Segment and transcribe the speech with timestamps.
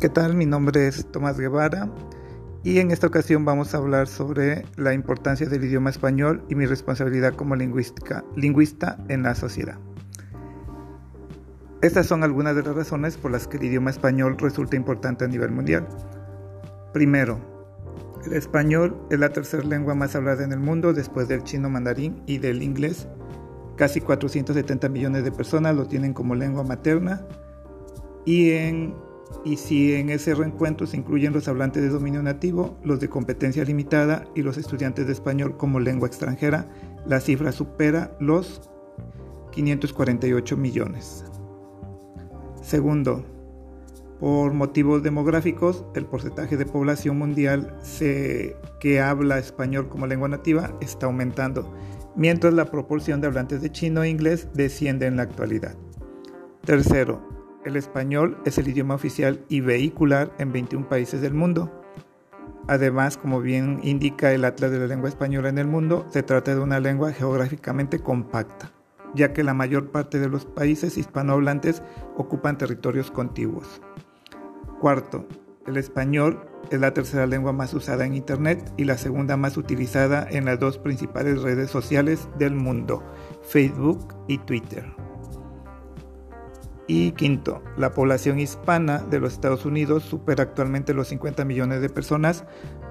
[0.00, 0.36] ¿Qué tal?
[0.36, 1.90] Mi nombre es Tomás Guevara
[2.62, 6.66] y en esta ocasión vamos a hablar sobre la importancia del idioma español y mi
[6.66, 9.76] responsabilidad como lingüística, lingüista en la sociedad.
[11.82, 15.28] Estas son algunas de las razones por las que el idioma español resulta importante a
[15.28, 15.88] nivel mundial.
[16.92, 17.40] Primero,
[18.24, 22.22] el español es la tercera lengua más hablada en el mundo después del chino mandarín
[22.24, 23.08] y del inglés.
[23.74, 27.26] Casi 470 millones de personas lo tienen como lengua materna
[28.24, 29.07] y en
[29.44, 33.64] y si en ese reencuentro se incluyen los hablantes de dominio nativo, los de competencia
[33.64, 36.68] limitada y los estudiantes de español como lengua extranjera,
[37.06, 38.70] la cifra supera los
[39.52, 41.24] 548 millones.
[42.62, 43.24] Segundo,
[44.20, 47.78] por motivos demográficos, el porcentaje de población mundial
[48.80, 51.72] que habla español como lengua nativa está aumentando,
[52.16, 55.76] mientras la proporción de hablantes de chino e inglés desciende en la actualidad.
[56.64, 57.37] Tercero,
[57.68, 61.70] el español es el idioma oficial y vehicular en 21 países del mundo.
[62.66, 66.54] Además, como bien indica el Atlas de la Lengua Española en el mundo, se trata
[66.54, 68.72] de una lengua geográficamente compacta,
[69.14, 71.82] ya que la mayor parte de los países hispanohablantes
[72.16, 73.80] ocupan territorios contiguos.
[74.80, 75.26] Cuarto,
[75.66, 80.26] el español es la tercera lengua más usada en Internet y la segunda más utilizada
[80.30, 83.02] en las dos principales redes sociales del mundo,
[83.42, 85.07] Facebook y Twitter.
[86.90, 91.90] Y quinto, la población hispana de los Estados Unidos supera actualmente los 50 millones de
[91.90, 92.46] personas,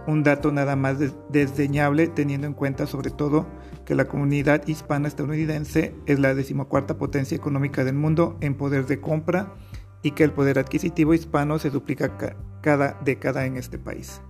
[0.06, 3.48] un dato nada más desdeñable teniendo en cuenta sobre todo
[3.86, 9.02] que la comunidad hispana estadounidense es la decimocuarta potencia económica del mundo en poder de
[9.02, 9.56] compra
[10.04, 14.22] y que el poder adquisitivo hispano se duplica cada década en este país.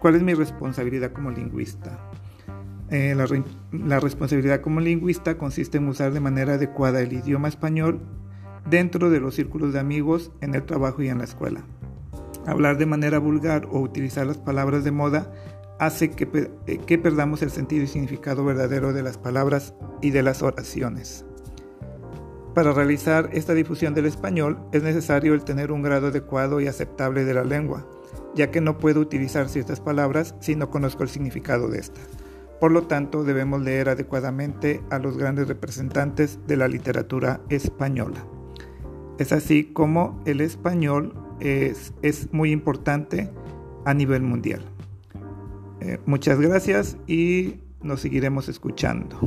[0.00, 2.10] ¿Cuál es mi responsabilidad como lingüista?
[2.88, 3.26] Eh, la,
[3.70, 8.00] la responsabilidad como lingüista consiste en usar de manera adecuada el idioma español
[8.68, 11.64] dentro de los círculos de amigos, en el trabajo y en la escuela.
[12.46, 15.32] Hablar de manera vulgar o utilizar las palabras de moda
[15.78, 20.22] hace que, eh, que, perdamos el sentido y significado verdadero de las palabras y de
[20.22, 21.24] las oraciones.
[22.54, 27.24] Para realizar esta difusión del español es necesario el tener un grado adecuado y aceptable
[27.24, 27.86] de la lengua,
[28.34, 32.06] ya que no puedo utilizar ciertas palabras si no conozco el significado de estas.
[32.60, 38.24] Por lo tanto, debemos leer adecuadamente a los grandes representantes de la literatura española.
[39.18, 41.92] Es así como el español es,
[42.32, 43.30] muy importante
[43.84, 44.62] a nivel mundial.
[45.80, 49.18] Eh, muchas gracias y nos seguiremos escuchando.